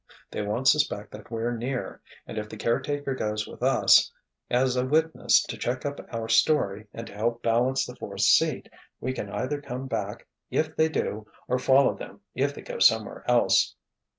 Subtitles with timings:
[0.31, 4.11] They won't suspect that we're near, and if the caretaker goes with us
[4.49, 8.67] as a witness to check up our story and to help balance the fourth seat,
[8.99, 13.23] we can either come back if they do or follow them if they go somewhere
[13.29, 13.75] else."